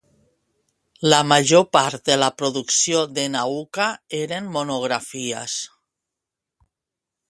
[1.13, 3.89] La major part de la producció de Nauka
[4.25, 5.63] eren monografies.